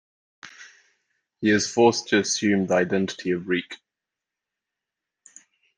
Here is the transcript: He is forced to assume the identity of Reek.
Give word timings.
He 1.41 1.51
is 1.51 1.71
forced 1.71 2.07
to 2.07 2.17
assume 2.21 2.65
the 2.65 2.73
identity 2.73 3.29
of 3.29 3.47
Reek. 3.47 3.75